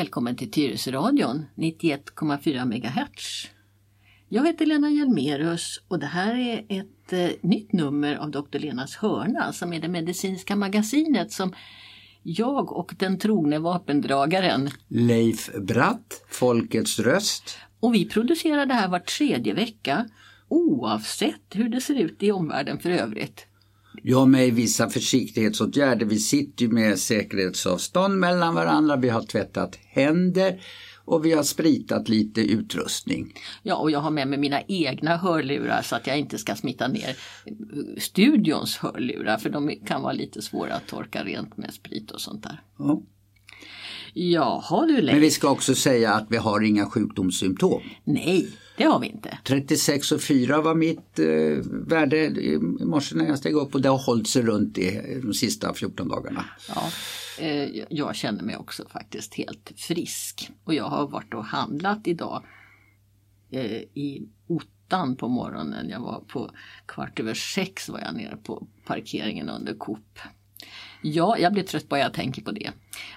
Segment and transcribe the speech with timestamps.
[0.00, 3.48] Välkommen till Tyresöradion 91,4 MHz.
[4.28, 8.58] Jag heter Lena Hjelmerus och det här är ett eh, nytt nummer av Dr.
[8.58, 11.52] Lenas hörna som är det medicinska magasinet som
[12.22, 17.58] jag och den trogne vapendragaren Leif Bratt, Folkets röst.
[17.80, 20.08] och vi producerar det här var tredje vecka
[20.48, 23.46] oavsett hur det ser ut i omvärlden för övrigt.
[24.02, 26.06] Ja, med vissa försiktighetsåtgärder.
[26.06, 28.96] Vi sitter ju med säkerhetsavstånd mellan varandra.
[28.96, 30.60] Vi har tvättat händer
[31.04, 33.34] och vi har spritat lite utrustning.
[33.62, 36.88] Ja, och jag har med mig mina egna hörlurar så att jag inte ska smitta
[36.88, 37.16] ner
[37.98, 42.42] studions hörlurar för de kan vara lite svåra att torka rent med sprit och sånt
[42.42, 42.62] där.
[42.78, 43.02] Ja.
[44.14, 45.22] Jaha du Men Leif.
[45.22, 47.82] vi ska också säga att vi har inga sjukdomssymptom.
[48.04, 49.38] Nej, det har vi inte.
[49.44, 51.26] 36 och 4 var mitt eh,
[51.86, 55.34] värde i morse när jag steg upp och det har hållit sig runt i de
[55.34, 56.44] sista 14 dagarna.
[56.68, 56.90] Ja,
[57.38, 60.50] eh, jag känner mig också faktiskt helt frisk.
[60.64, 62.44] Och jag har varit och handlat idag
[63.50, 65.88] eh, i ottan på morgonen.
[65.88, 66.50] Jag var på
[66.86, 70.18] kvart över sex var jag nere på parkeringen under Coop.
[71.02, 72.70] Ja, jag blir trött bara jag tänker på det.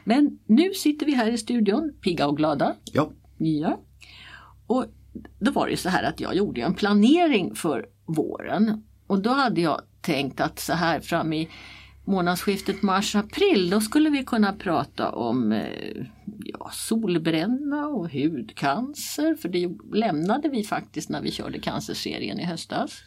[0.03, 2.75] Men nu sitter vi här i studion, pigga och glada.
[2.93, 3.79] Ja, Ja.
[4.67, 4.85] Och
[5.39, 8.83] då var det så här att jag gjorde en planering för våren.
[9.07, 11.49] Och då hade jag tänkt att så här fram i
[12.05, 16.05] månadsskiftet mars-april då skulle vi kunna prata om eh,
[16.45, 19.35] ja, solbränna och hudcancer.
[19.35, 23.03] För det lämnade vi faktiskt när vi körde cancerserien i höstas.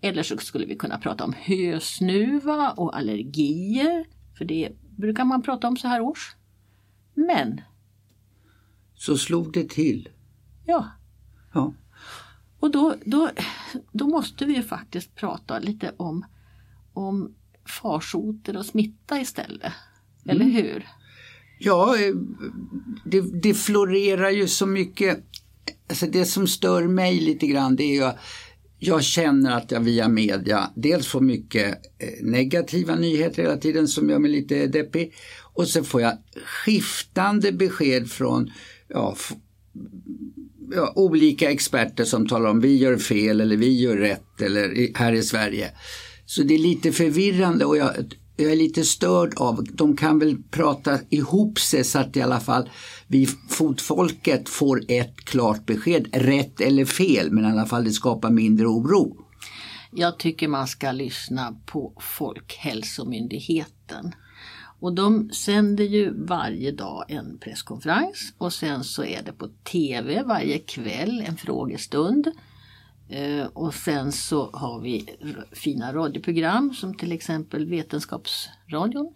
[0.00, 4.06] Eller så skulle vi kunna prata om hösnuva och allergier.
[4.38, 6.36] För det brukar man prata om så här års.
[7.14, 7.60] Men,
[8.94, 10.08] så slog det till.
[10.66, 10.90] ja,
[11.54, 11.74] Ja.
[12.60, 13.30] Och då, då,
[13.92, 16.24] då måste vi ju faktiskt prata lite om,
[16.92, 19.72] om farsoter och smitta istället.
[20.26, 20.86] Eller hur?
[21.58, 22.14] Ja, eh,
[23.04, 25.24] det, det florerar ju så mycket.
[25.88, 28.12] Alltså det som stör mig lite grann det är ju
[28.78, 34.10] jag känner att jag via media dels får mycket eh, negativa nyheter hela tiden som
[34.10, 35.14] gör mig lite deppig.
[35.54, 38.50] Och så får jag skiftande besked från
[38.88, 39.16] ja,
[40.74, 45.12] ja, olika experter som talar om vi gör fel eller vi gör rätt eller här
[45.12, 45.70] i Sverige.
[46.26, 47.90] Så det är lite förvirrande och jag,
[48.40, 52.40] jag är lite störd av, de kan väl prata ihop sig så att i alla
[52.40, 52.68] fall
[53.06, 58.30] vi fotfolket får ett klart besked, rätt eller fel, men i alla fall det skapar
[58.30, 59.16] mindre oro.
[59.90, 64.12] Jag tycker man ska lyssna på Folkhälsomyndigheten.
[64.80, 70.22] Och de sänder ju varje dag en presskonferens och sen så är det på TV
[70.22, 72.28] varje kväll en frågestund.
[73.08, 75.06] Eh, och sen så har vi
[75.52, 79.14] fina radioprogram som till exempel Vetenskapsradion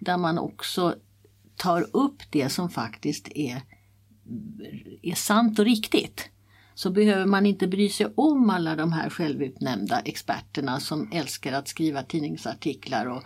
[0.00, 0.94] där man också
[1.56, 3.62] tar upp det som faktiskt är,
[5.02, 6.30] är sant och riktigt.
[6.74, 11.68] Så behöver man inte bry sig om alla de här självutnämnda experterna som älskar att
[11.68, 13.22] skriva tidningsartiklar och,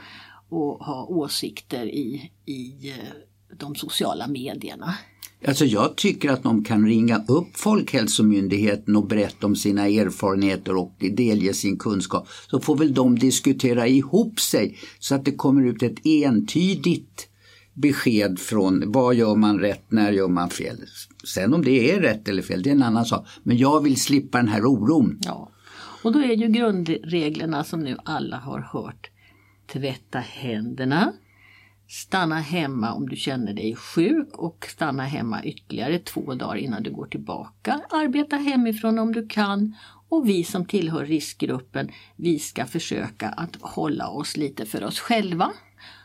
[0.48, 4.94] och ha åsikter i, i eh, de sociala medierna.
[5.46, 10.94] Alltså jag tycker att de kan ringa upp Folkhälsomyndigheten och berätta om sina erfarenheter och
[10.98, 12.28] delge sin kunskap.
[12.50, 17.28] Så får väl de diskutera ihop sig så att det kommer ut ett entydigt
[17.74, 20.76] besked från vad gör man rätt, när gör man fel.
[21.24, 23.26] Sen om det är rätt eller fel, det är en annan sak.
[23.42, 25.18] Men jag vill slippa den här oron.
[25.20, 25.48] Ja.
[26.02, 29.10] Och då är ju grundreglerna som nu alla har hört.
[29.72, 31.12] Tvätta händerna.
[31.92, 36.90] Stanna hemma om du känner dig sjuk och stanna hemma ytterligare två dagar innan du
[36.90, 37.80] går tillbaka.
[37.90, 39.76] Arbeta hemifrån om du kan.
[40.08, 45.52] Och vi som tillhör riskgruppen, vi ska försöka att hålla oss lite för oss själva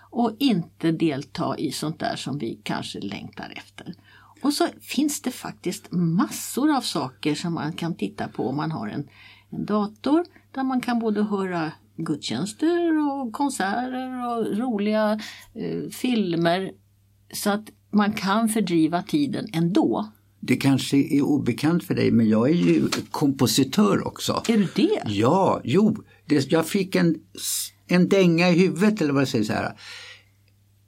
[0.09, 3.93] och inte delta i sånt där som vi kanske längtar efter.
[4.41, 8.71] Och så finns det faktiskt massor av saker som man kan titta på om man
[8.71, 9.07] har en,
[9.49, 15.19] en dator där man kan både höra gudstjänster och konserter och roliga
[15.53, 16.71] eh, filmer
[17.33, 20.11] så att man kan fördriva tiden ändå.
[20.39, 24.43] Det kanske är obekant för dig men jag är ju kompositör också.
[24.47, 25.01] Är du det?
[25.05, 26.03] Ja, jo.
[26.25, 27.15] Det, jag fick en,
[27.87, 29.73] en dänga i huvudet eller vad jag säger så här.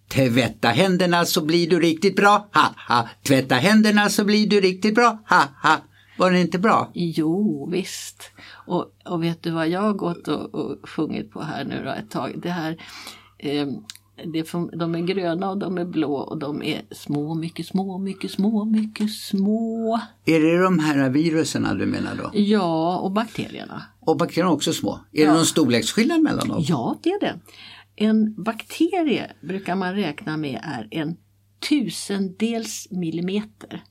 [0.10, 3.10] Tvätta händerna så blir du riktigt bra, ha ha.
[3.24, 5.78] Tvätta händerna så blir du riktigt bra, ha ha.
[6.20, 6.92] Var det inte bra?
[6.94, 8.32] Jo, visst.
[8.68, 11.90] Och, och vet du vad jag har gått och, och sjungit på här nu då
[11.92, 12.34] ett tag?
[12.42, 12.78] Det här
[13.38, 13.68] eh,
[14.34, 17.66] det är från, de är gröna och de är blå och de är små, mycket
[17.68, 20.00] små, mycket små, mycket små.
[20.26, 22.30] Är det de här viruserna du menar då?
[22.34, 23.82] Ja, och bakterierna.
[24.00, 25.00] Och bakterierna är också små.
[25.12, 25.28] Är Ja.
[25.28, 26.64] det någon storleksskillnad mellan dem?
[26.68, 27.40] Ja, det är det.
[27.96, 31.18] En bakterie brukar man räkna med är en
[31.70, 33.84] tusendels millimeter.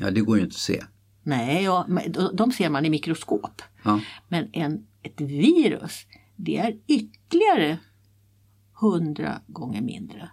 [0.00, 0.84] Ja, det går ju inte att se.
[1.22, 1.86] Nej, ja,
[2.34, 3.62] de- ser man i mikroskop.
[3.84, 4.00] Ja.
[4.28, 5.92] Men en, ett virus,
[6.36, 7.78] det är ytterligare
[8.80, 10.30] hundra gånger mindre.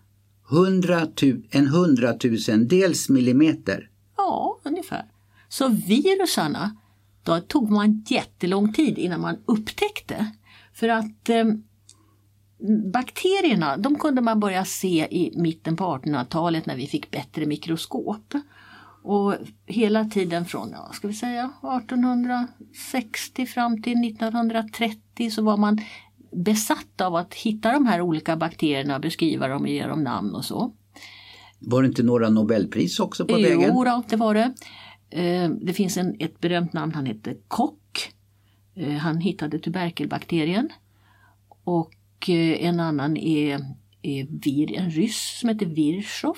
[0.49, 3.89] Hundra tu- en hundratusendels millimeter.
[4.17, 5.05] Ja, ungefär.
[5.49, 6.75] Så virusarna,
[7.23, 10.31] då tog man jättelång tid innan man upptäckte.
[10.73, 11.45] För att eh,
[12.93, 18.33] bakterierna, de kunde man börja se i mitten på 1800-talet när vi fick bättre mikroskop.
[19.07, 21.51] Och hela tiden från, ja, ska vi säga
[21.81, 25.80] 1860 fram till 1930 så var man
[26.31, 30.45] besatt av att hitta de här olika bakterierna, beskriva dem och ge dem namn och
[30.45, 30.74] så.
[31.59, 33.62] Var det inte några Nobelpris också på vägen?
[33.75, 34.54] Jo, det var det.
[35.09, 38.12] Eh, Det finns en, ett berömt namn, han hette Koch.
[38.75, 40.69] Eh, Han hittade tuberkelbakterien.
[41.63, 43.59] Och eh, en annan är,
[44.01, 46.38] är vir, en ryss som heter Virchow.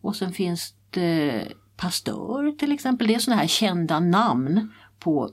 [0.00, 3.06] Och sen finns det Pasteur till exempel.
[3.06, 5.30] Det är sådana här kända namn på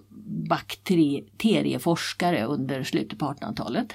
[0.50, 3.94] bakterieforskare under slutet på 1800-talet.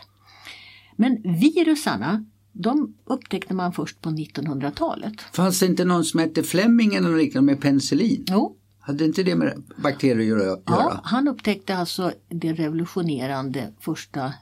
[0.97, 5.21] Men virusarna, de upptäckte man först på 1900-talet.
[5.21, 8.25] Fanns det inte någon som hette Fleming eller något liknande med penicillin?
[8.29, 8.57] Jo,
[8.89, 10.59] Hade inte det med bakterier att göra?
[10.67, 14.35] Ja, han upptäckte alltså det revolutionerande första,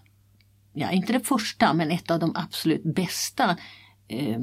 [0.73, 3.57] ja inte det första men ett av de absolut bästa
[4.09, 4.39] eh,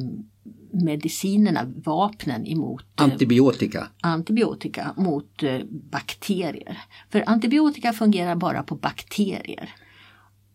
[0.71, 3.87] medicinerna, vapnen emot eh, Antibiotika.
[4.01, 6.81] antibiotika mot eh, bakterier.
[7.09, 9.69] För antibiotika fungerar bara på bakterier.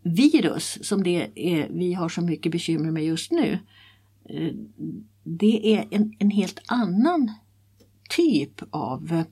[0.02, 3.58] Virus, som det är, vi har så mycket bekymmer med just nu,
[5.24, 7.32] det är en, en helt annan
[8.08, 9.24] typ av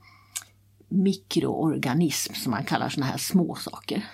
[0.89, 4.05] mikroorganism som man kallar såna här små saker.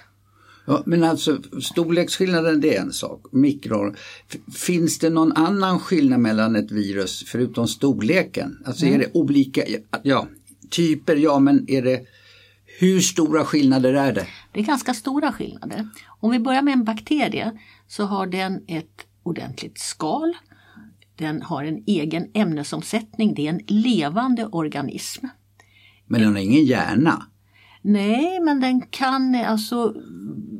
[0.66, 3.22] Ja, men alltså storleksskillnaden det är en sak.
[3.32, 3.94] Mikro.
[4.30, 8.62] F- Finns det någon annan skillnad mellan ett virus förutom storleken?
[8.66, 9.62] Alltså är det olika,
[10.02, 10.28] ja,
[10.70, 12.00] typer, ja men är det
[12.78, 14.26] hur stora skillnader är det?
[14.52, 15.88] Det är ganska stora skillnader.
[16.20, 17.52] Om vi börjar med en bakterie
[17.88, 20.32] så har den ett ordentligt skal.
[21.16, 25.26] Den har en egen ämnesomsättning, det är en levande organism.
[26.06, 27.26] Men den har ingen hjärna.
[27.82, 29.94] Nej, men den kan, alltså,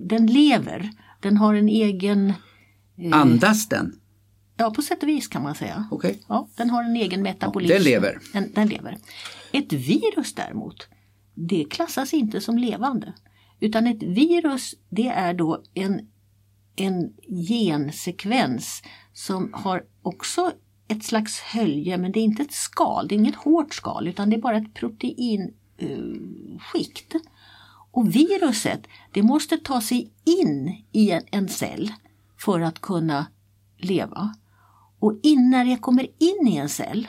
[0.09, 0.91] den lever.
[1.21, 2.33] Den har en egen,
[3.13, 3.93] Andas den?
[4.57, 5.89] ja på sätt och vis kan man säga.
[5.91, 6.23] Okej.
[6.29, 7.75] Ja, den har en egen metabolism.
[7.75, 8.19] den lever.
[8.33, 8.99] Den, den lever.
[9.53, 10.89] Ett virus däremot,
[11.35, 13.13] det klassas inte som levande.
[13.61, 16.01] Utan ett virus det är då en,
[16.77, 17.13] en
[17.49, 18.83] gensekvens
[19.13, 20.53] som har också
[20.89, 24.31] ett slags hölje men det är inte ett skal, det är inget hårt skal utan
[24.31, 24.75] det är bara ett
[25.83, 27.15] Eh, skikt.
[27.91, 31.93] Och viruset det måste ta sig in i en, en cell
[32.39, 33.27] för att kunna
[33.77, 34.35] leva.
[34.99, 37.09] Och in, när det kommer in i en cell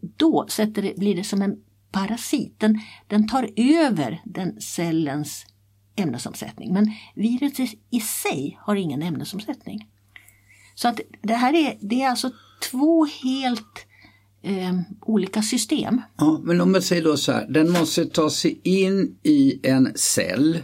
[0.00, 1.56] då sätter det, blir det som en
[1.90, 2.60] parasit.
[2.60, 5.46] Den, den tar över den cellens
[5.96, 6.72] ämnesomsättning.
[6.72, 9.88] Men viruset i sig har ingen ämnesomsättning.
[10.74, 12.30] Så att det här är, det är alltså
[12.70, 13.86] två helt
[14.42, 16.00] eh, olika system.
[16.18, 19.92] Ja, men om man säger då så här, den måste ta sig in i en
[19.94, 20.58] cell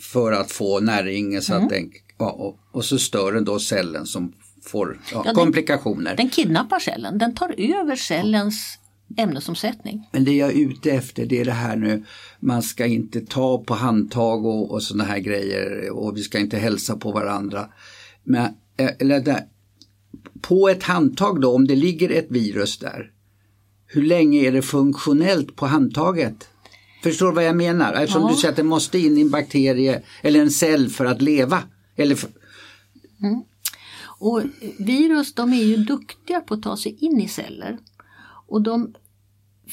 [0.00, 4.06] för att få näring så att den, ja, och, och så stör den då cellen
[4.06, 6.16] som får ja, den- komplikationer.
[6.16, 8.78] Den kidnappar cellen, den tar över cellens
[9.16, 10.08] ämnesomsättning.
[10.12, 12.04] Men det jag är ute efter det är det här nu,
[12.40, 16.58] man ska inte ta på handtag och, och sådana här grejer och vi ska inte
[16.58, 17.68] hälsa på varandra.
[18.24, 18.44] Men,
[18.76, 19.40] eh, eller där,
[20.40, 23.10] på ett handtag då, om det ligger ett virus där,
[23.86, 26.48] hur länge är det funktionellt på handtaget?
[27.02, 27.92] Förstår du vad jag menar?
[27.92, 28.28] Eftersom Ja.
[28.28, 31.62] du säger att det måste in i en bakterie eller en cell för att leva.
[31.96, 32.30] Eller för,
[34.18, 34.42] Och
[34.78, 37.78] virus de är ju duktiga på att ta sig in i celler.
[38.46, 38.94] Och de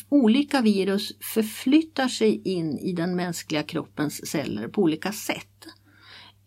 [0.10, 5.66] olika virus förflyttar sig in i den mänskliga kroppens celler på olika sätt.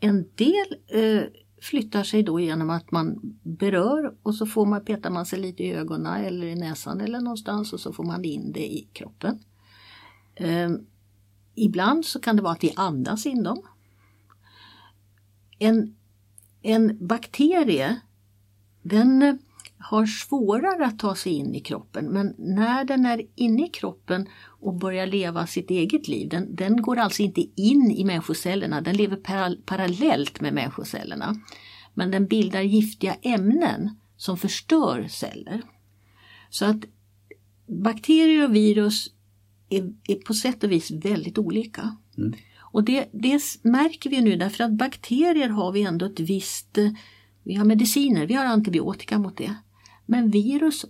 [0.00, 1.22] En del eh,
[1.60, 5.62] flyttar sig då genom att man berör och så får man, petar man sig lite
[5.62, 9.38] i ögonen eller i näsan eller någonstans och så får man in det i kroppen.
[10.34, 10.70] Eh,
[11.54, 13.62] ibland så kan det vara att vi andas in dem.
[15.58, 15.96] En
[16.62, 18.00] en bakterie
[18.82, 19.34] den eh,
[19.80, 24.26] har svårare att ta sig in i kroppen men när den är inne i kroppen
[24.60, 28.96] och börjar leva sitt eget liv, den, den går alltså inte in i människocellerna, den
[28.96, 31.34] lever para, parallellt med människocellerna.
[31.94, 35.62] Men den bildar giftiga ämnen som förstör celler.
[36.50, 36.84] Så att
[37.66, 39.06] bakterier och virus
[39.68, 41.96] är, är på sätt och vis väldigt olika.
[42.58, 46.90] Och det, det märker vi nu därför att bakterier har vi ändå ett visst, eh,
[47.42, 49.54] vi har mediciner, vi har antibiotika mot det.
[50.10, 50.84] Men virus,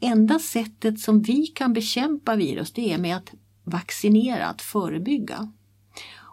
[0.00, 3.32] enda sättet som vi kan bekämpa virus det är med att
[3.64, 5.52] vaccinera, att förebygga.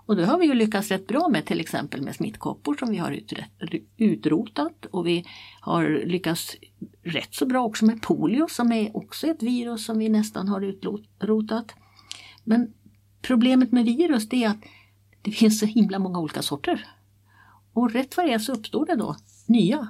[0.05, 2.97] Och det har vi ju lyckats rätt bra med till exempel med smittkoppor som vi
[2.97, 3.19] har
[3.97, 5.25] utrotat och vi
[5.61, 6.55] har lyckats
[7.03, 10.61] rätt så bra också med polio som är också ett virus som vi nästan har
[10.61, 11.73] utrotat.
[12.43, 12.73] Men
[13.21, 14.63] problemet med virus det är att
[15.21, 16.87] det finns så himla många olika sorter.
[17.73, 19.87] Och rätt vad det är så uppstår det då nya.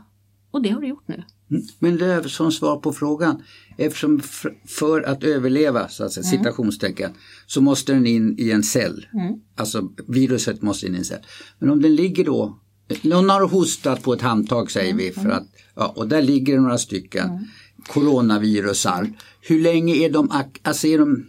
[0.52, 1.24] Och det har det gjort nu.
[1.52, 1.64] Mm.
[1.80, 3.44] Men det är som svar på frågan,
[3.78, 4.22] eftersom
[4.66, 6.38] för att överleva, så att säga, mm.
[6.38, 7.12] citationstecken,
[7.48, 9.08] så måste den in i en cell.
[9.14, 9.34] Mm.
[9.56, 11.26] Alltså viruset måste in i en cell.
[11.60, 12.60] Men om den ligger då,
[13.02, 16.62] någon har hostat på ett handtag säger vi, för att, ja, och där ligger det
[16.62, 17.44] några stycken mm.
[17.88, 19.10] coronavirusar.
[19.42, 21.26] Hur länge är de, alltså är de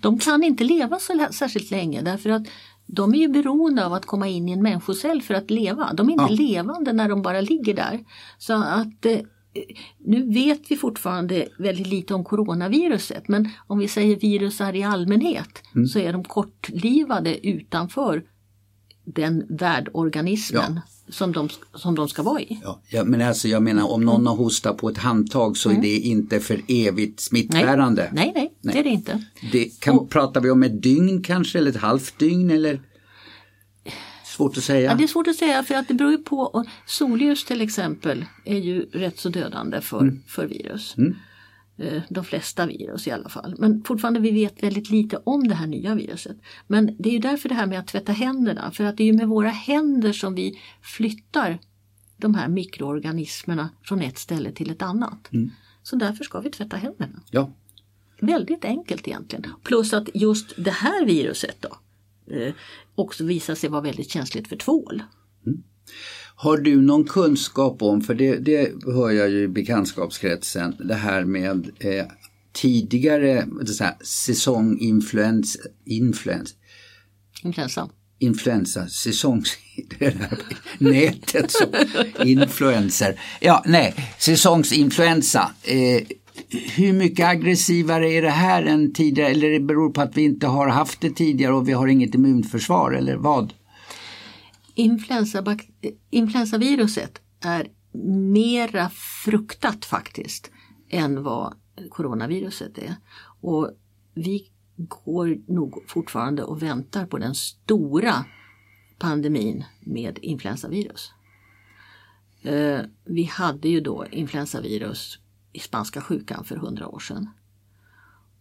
[0.00, 2.42] de kan inte leva så särskilt länge därför att
[2.92, 5.92] de är ju beroende av att komma in i en människocell för att leva.
[5.92, 6.36] De är inte ja.
[6.36, 8.04] levande när de bara ligger där.
[8.38, 9.18] Så att eh,
[9.98, 15.62] nu vet vi fortfarande väldigt lite om coronaviruset men om vi säger virusar i allmänhet
[15.74, 15.86] mm.
[15.86, 18.24] så är de kortlivade utanför
[19.04, 20.82] den värdorganismen ja.
[21.12, 22.60] Som, de, som de ska vara i.
[22.62, 25.80] Ja, ja, men alltså jag menar om någon har hostat på ett handtag så mm.
[25.80, 28.10] är det inte för evigt smittbärande.
[28.12, 28.74] Nej, nej, nej, nej.
[28.74, 29.24] det är det inte.
[29.52, 32.80] Det kan, Och, pratar vi om ett dygn kanske eller ett halvt dygn eller?
[34.24, 34.90] Svårt att säga.
[34.90, 36.64] Ja, det är svårt att säga för att det beror ju på.
[36.86, 40.22] Solljus till exempel är ju rätt så dödande för, mm.
[40.26, 40.94] för virus.
[40.98, 41.16] Mm.
[41.80, 43.54] Eh, de flesta virus i alla fall.
[43.58, 46.36] Men fortfarande vi vet väldigt lite om det här nya viruset.
[46.66, 49.06] Men det är ju därför det här med att tvätta händerna, för att det är
[49.06, 51.58] ju med våra händer som vi flyttar
[52.16, 55.32] de här mikroorganismerna från ett ställe till ett annat.
[55.32, 55.50] Mm.
[55.82, 57.22] Så därför ska vi tvätta händerna.
[57.30, 57.50] Ja.
[58.20, 59.46] Väldigt enkelt egentligen.
[59.62, 61.76] Plus att just det här viruset då
[62.34, 62.54] eh,
[62.94, 65.02] också visar sig vara väldigt känsligt för tvål.
[65.46, 65.62] Mm.
[66.42, 71.24] Har du någon kunskap om, för det, det hör jag ju i bekantskapskretsen, det här
[71.24, 72.04] med eh,
[72.52, 76.54] tidigare så här, säsonginfluens, influens,
[77.42, 77.88] influensa.
[78.18, 79.58] Influensa, säsongs...
[80.78, 81.64] Nätet så,
[82.24, 83.20] influenser.
[83.40, 85.50] Ja, nej, säsongsinfluensa.
[85.62, 86.02] Eh,
[86.74, 90.46] hur mycket aggressivare är det här än tidigare eller det beror på att vi inte
[90.46, 93.52] har haft det tidigare och vi har inget immunförsvar eller vad?
[94.80, 95.56] Influensa,
[96.10, 97.68] influensaviruset är
[98.32, 98.88] mera
[99.24, 100.50] fruktat faktiskt
[100.88, 101.54] än vad
[101.90, 102.94] coronaviruset är.
[103.40, 103.70] Och
[104.14, 108.24] vi går nog fortfarande och väntar på den stora
[108.98, 111.12] pandemin med influensavirus.
[112.42, 115.18] Eh, vi hade ju då influensavirus
[115.52, 117.30] i spanska sjukan för hundra år sedan.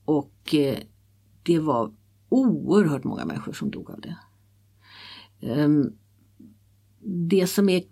[0.05, 0.77] Och eh,
[1.43, 1.93] det var
[2.29, 4.17] oerhört många människor som dog av det.
[5.41, 5.93] Ehm,
[7.09, 7.83] det som är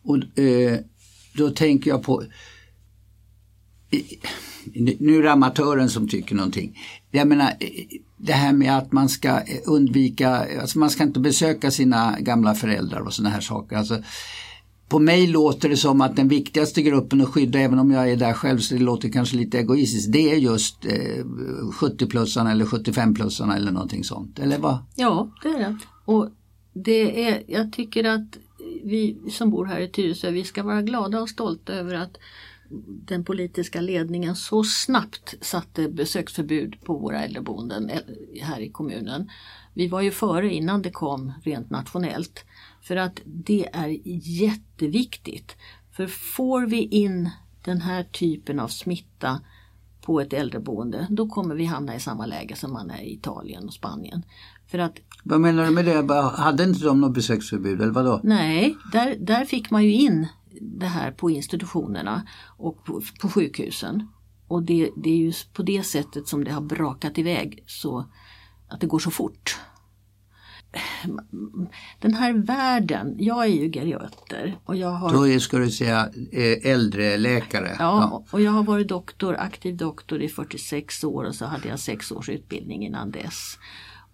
[0.03, 0.79] Och eh,
[1.33, 2.23] då tänker jag på
[4.99, 6.79] nu är det amatören som tycker någonting.
[7.11, 7.69] Jag menar, eh,
[8.17, 12.55] det här med att man ska eh, undvika, alltså man ska inte besöka sina gamla
[12.55, 13.75] föräldrar och sådana här saker.
[13.75, 13.97] Alltså,
[14.89, 18.15] på mig låter det som att den viktigaste gruppen att skydda, även om jag är
[18.15, 21.25] där själv så det låter kanske lite egoistiskt, det är just eh,
[21.79, 24.39] 70-plussarna eller 75-plussarna eller någonting sånt.
[24.39, 24.77] Eller vad?
[24.95, 25.77] Ja, det är det.
[26.05, 26.29] Och
[26.73, 28.37] det är, jag tycker att
[28.83, 32.17] vi som bor här i Tyresö, vi ska vara glada och stolta över att
[32.87, 37.99] den politiska ledningen så snabbt satte besöksförbud på våra äldreboenden eh,
[38.41, 39.29] här i kommunen.
[39.73, 42.45] Vi var ju före innan det kom rent nationellt.
[42.81, 43.99] För att det är
[44.41, 45.55] jätteviktigt.
[45.91, 47.29] För får vi in
[47.65, 49.41] den här typen av smitta
[50.01, 53.65] på ett äldreboende, då kommer vi hamna i samma läge som man är i Italien
[53.67, 54.23] och Spanien.
[54.67, 56.13] För att, Vad menar du med det?
[56.37, 58.19] Hade inte de något besöksförbud eller vadå?
[58.23, 60.27] nej, där, där fick man ju in
[60.61, 64.07] det här på institutionerna och på, på sjukhusen.
[64.47, 68.05] Och det, det är ju på det sättet som det har brakat iväg så
[68.67, 69.59] att det går så fort.
[71.99, 76.71] Den här världen, jag är ju geriater och jag har Då ska du säga eh,
[76.71, 77.75] äldreläkare.
[77.79, 81.79] Ja, och jag har varit doktor, aktiv doktor i 46 år och så hade jag
[81.79, 83.57] sex års utbildning innan dess.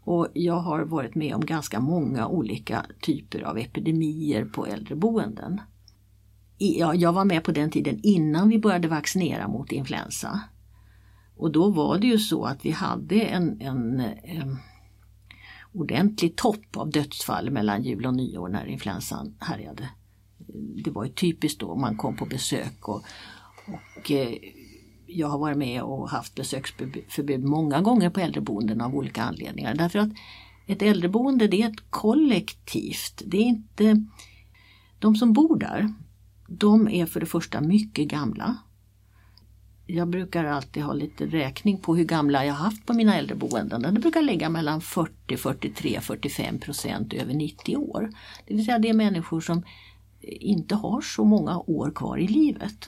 [0.03, 5.61] Och jag har varit med om ganska många olika typer av epidemier på äldreboenden.
[6.61, 10.41] Ja, jag var med på den tiden innan vi började vaccinera mot influensa.
[11.35, 14.57] Och då var det ju så att vi hade en, en, en
[15.73, 19.89] ordentlig topp av dödsfall mellan jul och nyår när influensan härjade.
[20.83, 23.03] Det var ju typiskt då man kom på besök och,
[23.97, 24.33] och eh,
[25.07, 29.75] jag har varit med och haft besöksförbud många gånger på äldreboenden av olika anledningar.
[29.75, 30.09] Därför att
[30.67, 33.21] ett äldreboende det är ett kollektivt.
[33.25, 34.05] Det är inte
[34.99, 35.93] De som bor där,
[36.49, 38.57] de är för det första mycket gamla.
[39.85, 43.81] Jag brukar alltid ha lite räkning på hur gamla jag haft på mina äldreboenden.
[43.93, 48.09] Det brukar ligga mellan 40, 43, 45 procent över 90 år.
[48.47, 49.63] Det vill säga det är människor som
[50.21, 52.85] inte har så många år kvar i livet.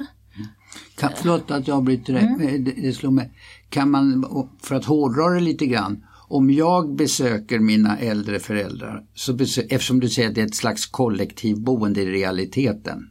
[0.97, 2.63] Kan, förlåt att jag avbryter dig, Mm.
[2.63, 3.31] det, det slår mig.
[3.69, 4.25] Kan man,
[4.61, 9.99] för att hårdra det lite grann, om jag besöker mina äldre föräldrar, så besö- eftersom
[9.99, 13.10] du säger att det är ett slags kollektivboende i realiteten, eh,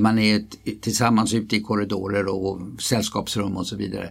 [0.00, 0.44] man är
[0.80, 4.10] tillsammans ute i korridorer och sällskapsrum och så vidare.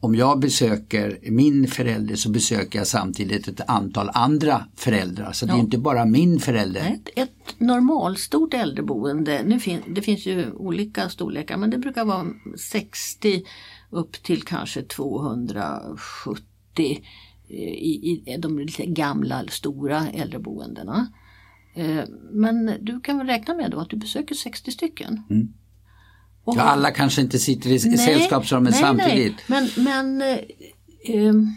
[0.00, 5.32] Om jag besöker min förälder så besöker jag samtidigt ett antal andra föräldrar.
[5.32, 5.60] Så det är Ja.
[5.62, 6.80] inte bara min förälder.
[6.80, 12.26] Ett, ett normalstort äldreboende, nu fin, det finns ju olika storlekar men det brukar vara
[12.58, 13.42] 60
[13.90, 16.42] upp till kanske 270
[17.48, 21.12] i, i de lite gamla stora äldreboendena.
[21.76, 25.22] Eh, Men du kan väl räkna med då att du besöker 60 stycken?
[26.44, 29.36] Och Ja, alla kanske inte sitter i sällskapsrummet nej, samtidigt.
[29.48, 29.70] Nej.
[29.76, 30.38] Men, men eh,
[31.04, 31.54] ehm,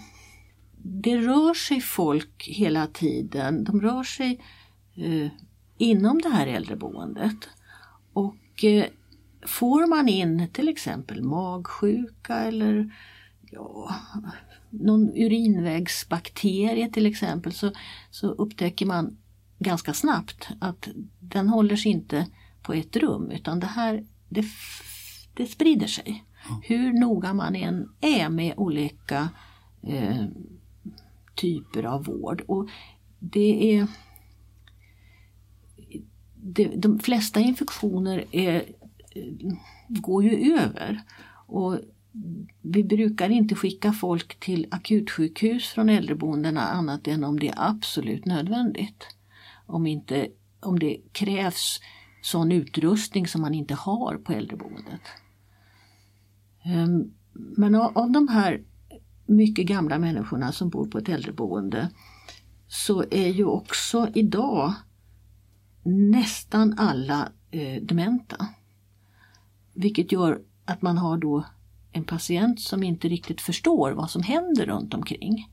[0.77, 3.63] det rör sig folk hela tiden.
[3.63, 4.39] De rör sig
[4.95, 5.31] eh,
[5.77, 7.49] inom det här äldreboendet.
[8.13, 8.85] Och eh,
[9.45, 12.93] får man in till exempel magsjuka eller
[13.51, 13.95] ja,
[14.69, 17.71] någon urinvägsbakterie till exempel så,
[18.11, 19.17] så upptäcker man
[19.59, 22.27] ganska snabbt att den håller sig inte
[22.61, 24.45] på ett rum utan det här det,
[25.33, 26.23] det sprider sig.
[26.63, 29.29] Hur noga man än är med olika
[29.83, 30.25] eh,
[31.35, 32.41] typer av vård.
[32.47, 32.69] Och
[33.19, 33.87] det är
[36.35, 38.55] det, De flesta infektioner är,
[39.15, 39.53] eh,
[39.87, 41.01] går ju över.
[41.47, 41.79] Och
[42.61, 48.25] vi brukar inte skicka folk till akutsjukhus från äldreboendena annat än om det är absolut
[48.25, 49.18] nödvändigt.
[49.69, 50.27] Om, inte,
[50.59, 51.79] om det krävs
[52.21, 55.01] sån utrustning som man inte har på äldreboendet.
[56.63, 58.63] Ehm, men av de här
[59.25, 61.89] mycket gamla människorna som bor på ett äldreboende
[62.67, 64.73] så är ju också idag
[65.83, 68.47] nästan alla eh, dementa.
[69.73, 71.45] Vilket gör att man har då
[71.91, 75.47] en patient som inte riktigt förstår vad som händer runt omkring.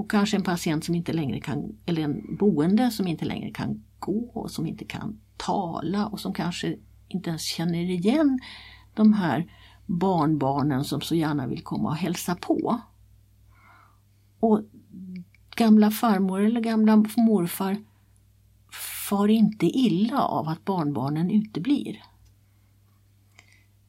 [0.00, 3.84] Och kanske en patient som inte längre kan, eller en boende som inte längre kan
[3.98, 6.76] gå och som inte kan tala och som kanske
[7.08, 8.40] inte ens känner igen
[8.94, 9.52] de här
[9.86, 12.80] barnbarnen som så gärna vill komma och hälsa på.
[14.40, 14.60] Och
[15.56, 17.76] gamla farmor eller gamla morfar
[19.08, 22.02] far inte illa av att barnbarnen uteblir.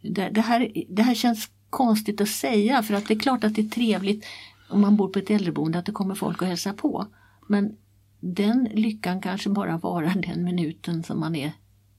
[0.01, 3.55] Det, det, här, det här känns konstigt att säga för att det är klart att
[3.55, 4.25] det är trevligt
[4.71, 7.07] om man bor på ett äldreboende att det kommer folk och hälsar på.
[7.47, 7.77] Men
[8.19, 11.51] den lyckan kanske bara varar den minuten som man är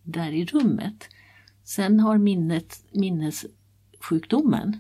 [0.02, 1.08] där i rummet.
[1.64, 4.76] Sen har minnet, minnessjukdomen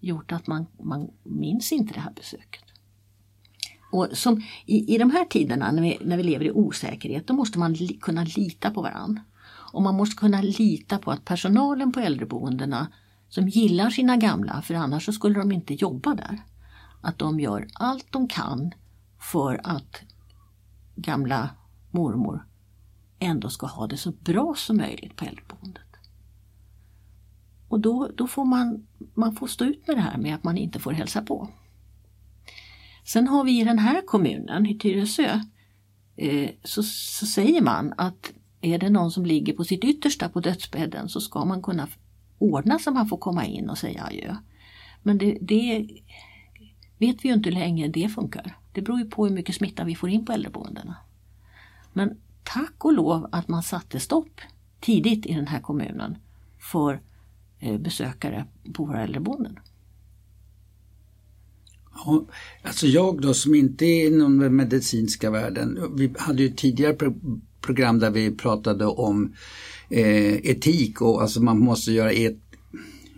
[0.00, 2.64] gjort att man, man minns inte det här besöket.
[3.90, 7.34] Och som, i, I de här tiderna när vi, när vi lever i osäkerhet, då
[7.34, 9.22] måste man li, kunna lita på varandra.
[9.72, 12.86] Och man måste kunna lita på att personalen på äldreboendena
[13.28, 16.40] som gillar sina gamla, för annars så skulle de inte jobba där,
[17.04, 18.72] att de gör allt de kan
[19.18, 20.02] för att
[20.96, 21.50] gamla
[21.90, 22.46] mormor
[23.18, 25.82] ändå ska ha det så bra som möjligt på äldreboendet.
[27.68, 30.58] Och då, då får man, man får stå ut med det här med att man
[30.58, 31.48] inte får hälsa på.
[33.04, 35.40] Sen har vi i den här kommunen, i Tyresö,
[36.16, 40.40] eh, så, så säger man att är det någon som ligger på sitt yttersta på
[40.40, 41.88] dödsbädden så ska man kunna
[42.38, 44.36] ordna så man får komma in och säga adjö.
[45.02, 45.88] Men det, det
[46.98, 48.56] vet vi ju inte hur länge det funkar.
[48.72, 50.96] Det beror ju på hur mycket smitta vi får in på äldreboendena.
[51.92, 54.40] Men tack och lov att man satte stopp
[54.80, 56.18] tidigt i den här kommunen
[56.58, 57.00] för
[57.58, 59.58] eh, besökare på våra äldreboenden.
[61.94, 62.24] Ja,
[62.62, 67.14] alltså jag då som inte är inom den medicinska världen, vi hade ju tidigare pro
[67.60, 69.34] program där vi pratade om
[69.88, 72.38] eh, etik och alltså man måste göra et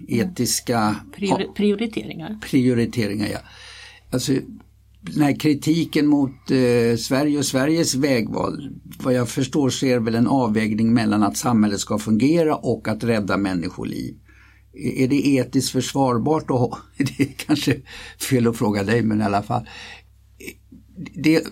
[0.08, 2.38] etiska Prior prioriteringar.
[2.42, 3.38] Prioriteringar, ja.
[4.10, 4.32] Alltså
[5.00, 8.70] den här kritiken mot eh, Sverige och Sveriges vägval,
[9.02, 12.88] vad jag förstår så är det väl en avvägning mellan att samhället ska fungera och
[12.88, 14.14] att rädda människoliv.
[14.72, 16.78] Är det etiskt försvarbart att ha?
[16.96, 17.76] Det är kanske
[18.30, 19.68] fel att fråga dig men i alla fall.
[21.14, 21.44] Det,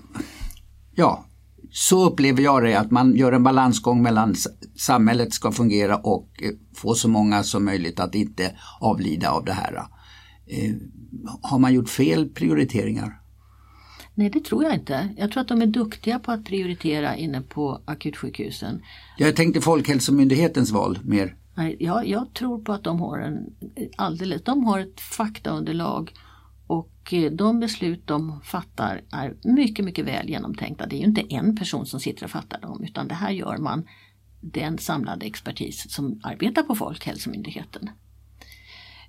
[0.95, 1.27] ja,
[1.71, 4.35] så upplever jag det att man gör en balansgång mellan
[4.77, 9.53] samhället ska fungera och eh, få så många som möjligt att inte avlida av det
[9.53, 9.85] här.
[10.47, 10.75] Eh,
[11.43, 13.21] har man gjort fel prioriteringar?
[14.15, 15.09] Nej, det tror jag inte.
[15.17, 18.83] Jag tror att de är duktiga på att prioritera inne på akutsjukhusen.
[19.19, 21.37] Jag tänkte Folkhälsomyndighetens val mer.
[21.55, 23.47] Nej, jag, jag tror på att de har en
[23.97, 26.13] alldeles, de har ett faktaunderlag
[26.67, 30.87] och eh, de beslut de fattar är mycket, mycket väl genomtänkta.
[30.87, 33.59] Det är ju inte en person som sitter och fattar dem utan det här gör
[33.59, 33.85] man
[34.41, 37.91] den samlade expertis som arbetar på Folkhälsomyndigheten.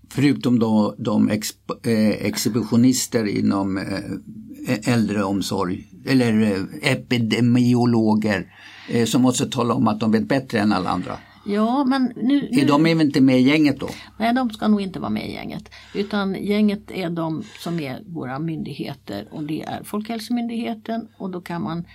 [0.09, 8.53] Förutom då de exp eh, exhibitionister inom eh, äldreomsorg eller eh, epidemiologer
[8.89, 11.17] eh, som måste tala om att de vet bättre än alla andra.
[11.45, 12.61] Ja, men nu, nu...
[12.61, 13.89] Är de inte med i gänget då?
[14.19, 15.69] Nej, de ska nog inte vara med i gänget.
[15.93, 21.61] Utan gänget är de som är våra myndigheter och det är Folkhälsomyndigheten och då kan
[21.61, 21.85] man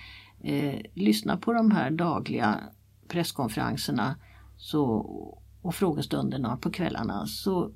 [0.43, 2.59] eh, lyssna på de här dagliga
[3.07, 4.15] presskonferenserna
[4.57, 4.83] så,
[5.61, 7.71] och frågestunderna på kvällarna så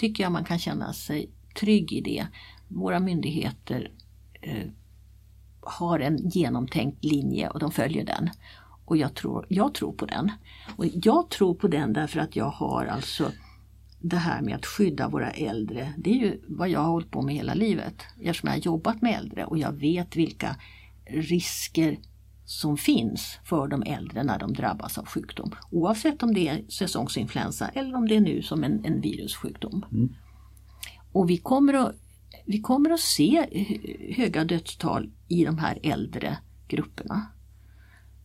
[0.00, 2.26] tycker jag man kan känna sig trygg i det.
[2.68, 3.90] Våra myndigheter
[4.40, 4.66] eh,
[5.60, 8.30] har en genomtänkt linje och de följer den.
[8.84, 10.32] Och jag tror, jag tror på den.
[10.76, 13.32] Och jag tror på den därför att jag har alltså
[14.00, 15.92] det här med att skydda våra äldre.
[15.98, 18.02] Det är ju vad jag har hållit på med hela livet.
[18.20, 20.56] Eftersom jag har jobbat med äldre och jag vet vilka
[21.06, 21.98] risker
[22.50, 25.54] som finns för de äldre när de drabbas av sjukdom.
[25.70, 29.84] Oavsett om det är säsongsinfluensa eller om det är nu som en, en virussjukdom.
[29.92, 30.14] Mm.
[31.12, 31.94] Och vi kommer, att,
[32.46, 33.46] vi kommer att se
[34.16, 37.26] höga dödstal i de här äldre grupperna.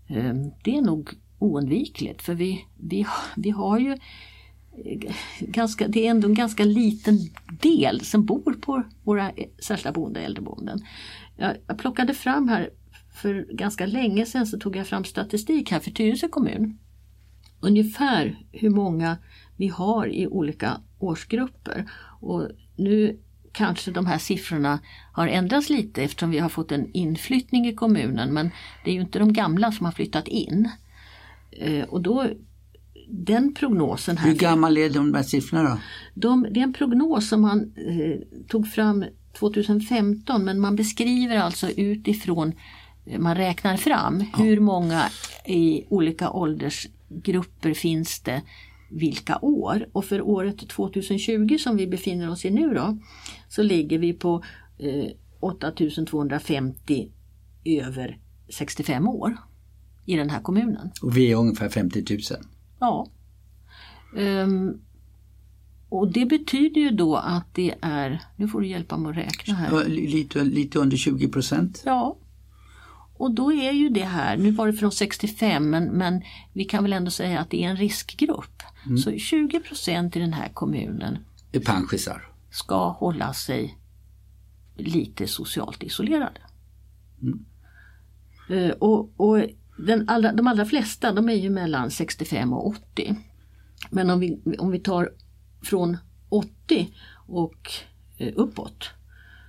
[0.08, 1.10] Ehm, det är nog
[1.40, 7.20] oundvikligt för vi, vi, vi har ju eh, ganska, det är ändå en ganska liten
[7.62, 10.80] del som bor på våra särskilda boende, äldreboenden.
[11.38, 12.70] Jag, jag plockade fram här
[13.16, 16.78] för ganska länge sedan så tog jag fram statistik här för Tyresö kommun.
[17.60, 19.18] Ungefär hur många
[19.58, 21.90] vi har i olika årsgrupper.
[22.20, 23.20] Och nu
[23.52, 24.80] kanske de här siffrorna
[25.12, 28.52] har ändrats lite eftersom vi har fått en inflyttning i kommunen men
[28.84, 30.70] det är ju inte de gamla som har flyttat in.
[31.52, 32.28] Eh, och då,
[33.10, 34.28] den prognosen här.
[34.28, 35.80] Hur gammal är de här siffrorna då?
[36.14, 39.06] De, det är en prognos som man eh, tog fram
[39.40, 42.54] 2015 men man beskriver alltså utifrån
[43.18, 45.10] man räknar fram hur många
[45.46, 48.42] i olika åldersgrupper finns det
[48.90, 49.88] vilka år.
[49.92, 52.98] Och för året 2020 som vi befinner oss i nu då
[53.50, 54.44] så ligger vi på
[54.78, 57.12] eh, 8250
[57.66, 59.38] över 65 år
[60.06, 60.92] i den här kommunen.
[61.02, 62.20] Och vi är ungefär 50 000?
[62.80, 63.08] Ja.
[64.18, 64.82] Um,
[65.90, 69.54] och det betyder ju då att det är, nu får du hjälpa mig att räkna
[69.54, 69.88] här.
[69.88, 71.82] Lite, lite under 20 procent?
[71.86, 72.18] Ja,
[73.18, 76.22] och då är ju det här, nu var det från 65 men, men
[76.54, 78.64] vi kan väl ändå säga att det är en riskgrupp.
[78.86, 78.98] Mm.
[78.98, 81.18] Så 20 procent i den här kommunen
[81.52, 82.28] är panschisar.
[82.52, 83.78] ska hålla sig
[84.78, 86.42] lite socialt isolerade.
[87.22, 87.46] Mm.
[88.50, 89.44] Uh, och, och
[90.08, 93.16] allra, de allra flesta de är ju mellan 65 och 80.
[93.90, 95.10] Men om vi, om vi tar
[95.62, 95.98] från
[96.30, 96.94] 80
[97.28, 97.72] och
[98.22, 98.90] uh, uppåt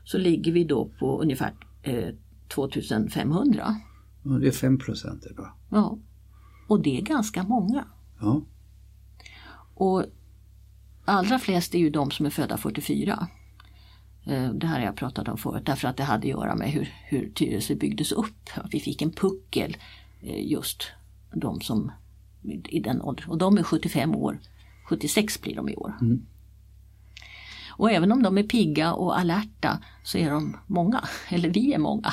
[0.05, 1.55] så ligger vi då på ungefär
[1.89, 2.09] uh,
[2.49, 3.81] 2500.
[4.23, 5.53] Ja, det är 5 procent idag.
[5.71, 5.99] Ja.
[6.69, 7.85] Och det är ganska många.
[8.21, 8.43] Ja.
[9.75, 10.05] Och
[11.05, 13.29] allra flest är ju de som är födda 44.
[14.27, 16.71] Eh, det här har jag pratat om förut därför att det hade att göra med
[16.71, 18.51] hur, hur Tyresö byggdes upp.
[18.71, 19.77] Vi fick en puckel
[20.23, 20.83] eh, just
[21.35, 21.93] de som
[22.65, 23.31] i den åldern.
[23.31, 24.41] Och de är 75 år.
[24.89, 25.97] 76 blir de i år.
[26.01, 26.27] Mm.
[27.71, 31.05] Och även om de är pigga och alerta så är de många.
[31.29, 32.13] Eller vi är många.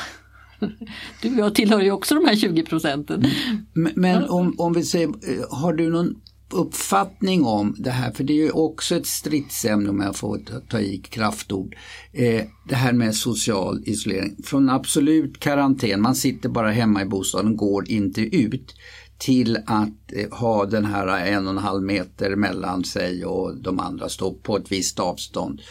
[1.22, 3.26] Du och jag tillhör ju också de här 20 procenten.
[3.74, 6.16] Men, men om, om vi säger, eh, har du någon
[6.54, 10.60] uppfattning om det här, för det är ju också ett stridsämne om jag får ta,
[10.60, 11.76] ta i kraftord.
[12.12, 14.36] Eh, det här med social isolering.
[14.44, 18.76] Från absolut karantän, man sitter bara hemma i bostaden, går inte ut
[19.18, 23.80] till att eh, ha den här en och en halv meter mellan sig och de
[23.80, 25.62] andra, stå på ett visst avstånd.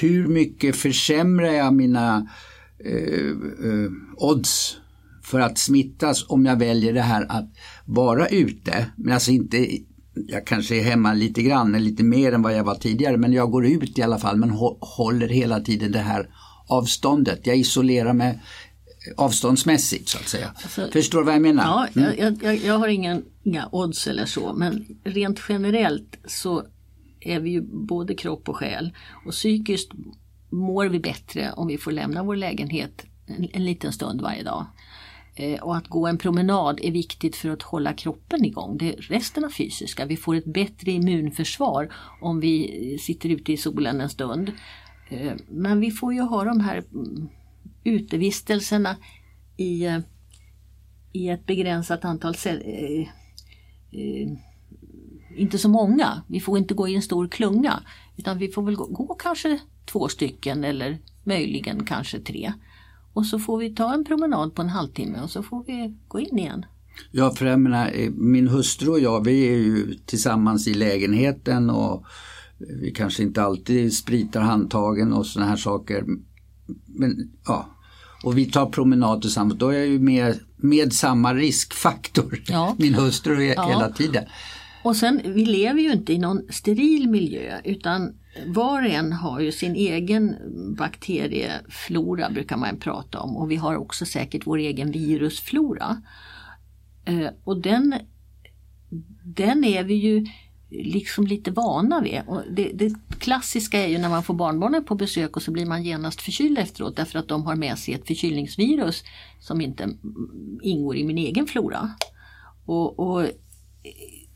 [0.00, 2.28] Hur mycket försämrar jag mina
[2.84, 3.28] eh,
[3.70, 4.76] eh, odds
[5.22, 7.50] för att smittas om jag väljer det här att
[7.84, 9.68] vara ute, men alltså inte
[10.26, 13.50] jag kanske är hemma lite grann, lite mer än vad jag var tidigare, men jag
[13.50, 16.28] går ut i alla fall men håller hela tiden det här
[16.66, 17.46] avståndet.
[17.46, 18.40] Jag isolerar mig
[19.16, 20.50] avståndsmässigt så att säga.
[20.62, 21.64] Alltså, Förstår du vad jag menar?
[21.64, 22.18] Ja, mm.
[22.18, 26.62] jag, jag, jag, har ingen, inga odds eller så men rent generellt så
[27.20, 28.92] är vi ju både kropp och själ
[29.26, 29.92] och psykiskt
[30.50, 34.66] mår vi bättre om vi får lämna vår lägenhet en, en liten stund varje dag.
[35.34, 38.78] Eh, och att gå en promenad är viktigt för att hålla kroppen igång.
[38.78, 40.06] Det är resten av fysiska.
[40.06, 44.52] Vi får ett bättre immunförsvar om vi sitter ute i solen en stund.
[45.08, 47.28] Eh, men vi får ju ha de här mm,
[47.84, 48.96] utevistelserna
[49.56, 49.98] i, eh,
[51.12, 53.00] i ett begränsat antal eh,
[53.90, 54.28] eh,
[55.36, 56.22] inte så många.
[56.26, 57.82] Vi får inte gå i en stor klunga
[58.16, 59.58] utan vi får väl gå, gå kanske
[59.92, 62.52] två stycken eller möjligen kanske tre.
[63.12, 66.20] Och så får vi ta en promenad på en halvtimme och så får vi gå
[66.20, 66.64] in igen.
[67.10, 71.70] Ja, för jag menar, eh, min hustru och jag vi är ju tillsammans i lägenheten
[71.70, 72.04] och
[72.58, 76.04] vi kanske inte alltid spritar handtagen och sådana här saker.
[76.86, 77.68] Men ja,
[78.24, 82.74] och vi tar promenad tillsammans, då är jag ju med, med samma riskfaktor, ja.
[82.78, 83.68] min hustru ja.
[83.68, 84.24] hela tiden.
[84.82, 88.14] Och sen, vi lever ju inte i någon steril miljö utan
[88.46, 90.36] var och en har ju sin egen
[90.78, 96.02] bakterieflora brukar man prata om och vi har också säkert vår egen virusflora.
[97.04, 97.94] Eh, och den,
[99.24, 100.26] den är vi ju
[100.70, 102.20] liksom lite vana vid.
[102.26, 105.66] Och det, det, klassiska är ju när man får barnbarnen på besök och så blir
[105.66, 109.04] man genast förkyld efteråt därför att de har med sig ett förkylningsvirus
[109.40, 109.88] som inte
[110.62, 111.90] ingår i min egen flora.
[112.66, 113.26] Och, och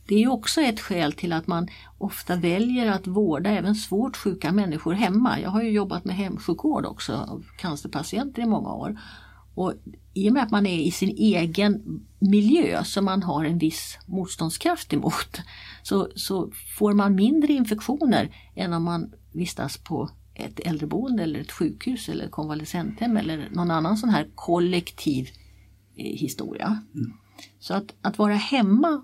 [0.07, 4.17] det är ju också ett skäl till att man ofta väljer att vårda även svårt
[4.17, 5.41] sjuka människor hemma.
[5.41, 9.01] Jag har ju jobbat med hemsjukvård också av cancerpatienter i många år.
[9.55, 9.75] Och
[10.15, 13.99] I och med att man är i sin egen miljö som man har en viss
[14.07, 15.41] motståndskraft emot
[15.83, 21.53] så, så får man mindre infektioner än om man vistas på ett äldreboende eller ett
[21.53, 25.29] sjukhus eller ett konvalescenthem eller någon annan sån här kollektiv
[25.97, 26.83] eh, historia.
[26.95, 27.12] Mm.
[27.61, 29.03] Så att, att vara hemma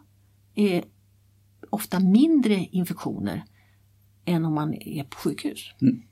[0.59, 0.85] är
[1.71, 3.45] ofta mindre infektioner
[4.25, 5.73] än om man är på sjukhus.
[5.83, 6.03] Mm.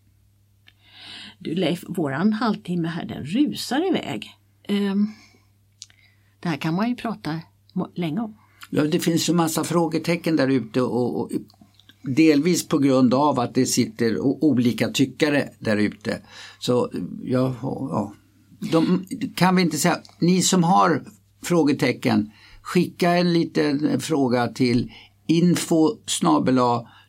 [1.39, 4.31] Du Leif, våran halvtimme här den rusar iväg.
[4.69, 5.13] Um,
[6.41, 7.41] det här kan man ju prata
[7.95, 8.39] länge om.
[8.71, 11.31] Ja, det finns ju massa frågetecken där ute och, och,
[12.03, 16.23] delvis på grund av att det sitter olika tyckare där ute.
[16.59, 16.91] Så
[17.23, 18.13] ja, ja.
[18.73, 21.05] De, kan vi inte säga, ni som har
[21.43, 22.31] frågetecken,
[22.67, 24.93] skicka en liten fråga till
[25.27, 25.97] info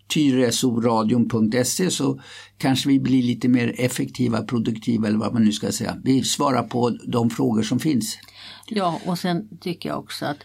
[0.07, 2.21] tyresoradion.se så
[2.57, 5.97] kanske vi blir lite mer effektiva, produktiva eller vad man nu ska säga.
[6.03, 8.17] Vi svarar på de frågor som finns.
[8.67, 10.37] Ja, och sen tycker jag också att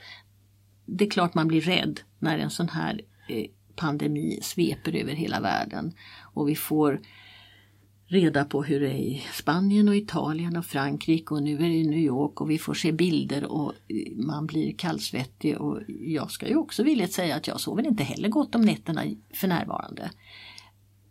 [0.86, 3.44] det är klart man blir rädd när en sån här eh,
[3.76, 5.92] pandemi sveper över hela världen
[6.34, 7.00] och vi får
[8.12, 11.74] reda på hur det är i Spanien och Italien och Frankrike och nu är det
[11.74, 13.72] i New York och vi får se bilder och
[14.16, 18.28] man blir kallsvettig och jag ska ju också villigt säga att jag sover inte heller
[18.28, 20.10] gott om nätterna för närvarande.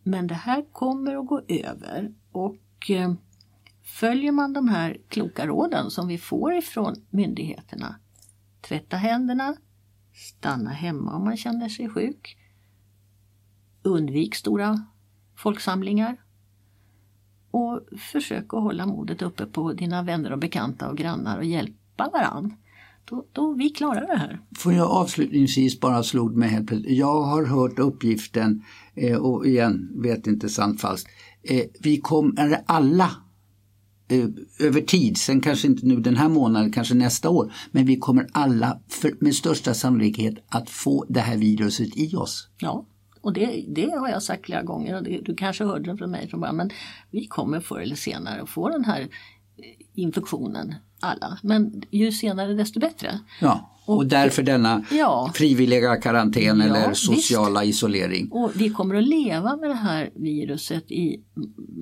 [0.03, 3.13] Men det här kommer att gå över och eh,
[3.83, 7.95] följer man de här kloka råden som vi får ifrån myndigheterna,
[8.61, 9.55] tvätta händerna,
[10.13, 12.37] stanna hemma om man känner sig sjuk,
[13.83, 14.85] undvik stora
[15.35, 16.17] folksamlingar
[17.51, 17.79] och
[18.11, 22.53] försök att hålla modet uppe på dina vänner och bekanta och grannar och hjälpa varann.
[23.05, 24.39] Då, då vi klarar det här.
[24.57, 26.97] Får jag avslutningsvis bara slog mig helt plötsligt.
[26.97, 28.63] Jag har hört uppgiften
[28.95, 31.09] eh, och igen, vet inte sant falskt.
[31.43, 33.09] Eh, vi kommer alla
[34.07, 34.25] eh,
[34.59, 38.27] över tid, sen kanske inte nu den här månaden, kanske nästa år, men vi kommer
[38.31, 42.49] alla för, med största sannolikhet att få det här viruset i oss.
[42.57, 42.85] Ja,
[43.21, 46.11] och det, det har jag sagt flera gånger och det, du kanske hörde det från
[46.11, 46.69] mig från början, men
[47.11, 49.07] vi kommer förr eller senare att få den här
[49.93, 51.39] infektionen alla.
[51.43, 53.19] Men ju senare desto bättre.
[53.41, 57.05] Ja, och, och därför denna ja, frivilliga karantän Ja, eller visst.
[57.05, 58.31] sociala isolering.
[58.31, 61.23] Och vi kommer att leva med det här viruset i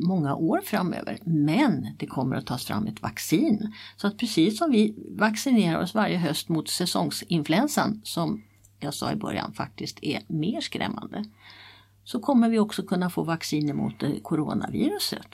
[0.08, 1.18] många år framöver.
[1.26, 3.74] Men det kommer att tas fram ett vaccin.
[3.98, 8.44] Så att precis som vi vaccinerar oss varje höst mot säsongsinfluensan som
[8.80, 11.24] jag sa i början faktiskt är mer skrämmande.
[12.04, 15.28] Så kommer vi också kunna få vaccin mot eh, coronaviruset.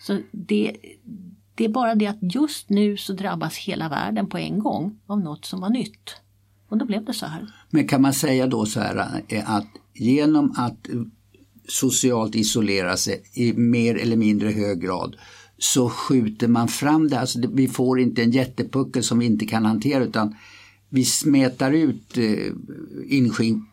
[0.00, 0.76] Så det,
[1.54, 5.20] det är bara det att just nu så drabbas hela världen på en gång av
[5.20, 6.10] något som var nytt.
[6.68, 7.52] Och då blev det så här.
[7.70, 10.94] Men kan man säga då så här eh, att genom att eh,
[11.68, 15.16] socialt isolera sig i mer eller mindre hög grad
[15.58, 17.20] så skjuter man fram det.
[17.20, 20.34] Alltså vi får inte en jättepuckel som vi inte kan hantera utan
[20.88, 22.52] vi smetar ut eh,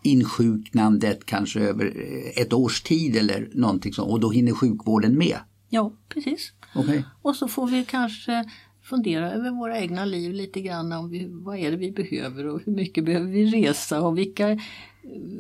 [0.04, 5.38] insjuknandet kanske över eh, ett års tid eller någonting sånt och då hinner sjukvården med.
[5.70, 6.54] Ja, precis.
[6.76, 7.06] Okej.
[7.22, 8.46] Och så får vi kanske
[8.84, 12.62] fundera över våra egna liv lite grann om vi, vad är det vi behöver och
[12.66, 14.60] hur mycket behöver vi resa och vilka,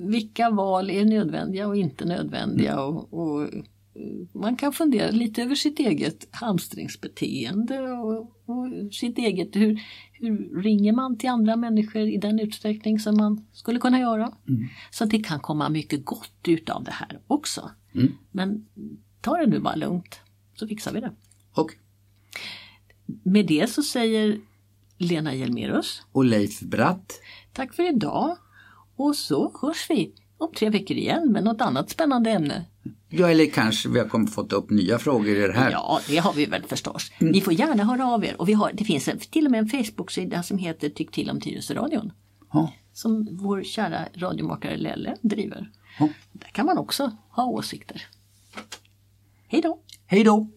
[0.08, 2.80] vilka val är nödvändiga och inte nödvändiga.
[2.80, 3.64] Och, och eh,
[4.34, 9.82] man kan fundera lite över sitt eget hamstringsbeteende och, och sitt eget, hur,
[10.12, 14.32] hur ringer man till andra människor i den utsträckning som man skulle kunna göra.
[14.92, 17.72] Så det kan komma mycket gott utav det här också.
[18.32, 18.66] Men
[19.22, 20.20] ta det nu bara lugnt
[20.56, 21.12] så fixar vi det.
[21.54, 21.72] Och,
[23.24, 24.40] Med det så säger
[24.98, 27.22] Lena Hjelmerus och Leif Bratt.
[27.54, 28.38] tack för idag
[28.96, 32.66] och så hörs vi om tre veckor igen med något annat spännande ämne.
[33.18, 35.72] Ja, eller kanske vi har kommit fått upp nya frågor i det här.
[35.72, 37.12] Ja, det har vi väl förstås.
[37.20, 39.60] Ni får gärna höra av er och vi har, det finns en, till och med
[39.60, 42.12] en Facebook-sida som heter Tyck till om Tyresöradion.
[42.54, 42.74] Ja.
[42.94, 45.70] Som vår kära radiomakare Lelle driver.
[46.00, 46.10] Ja.
[46.32, 48.02] Där kan man också ha åsikter.
[49.48, 49.80] Hej då!
[50.06, 50.48] Hej då!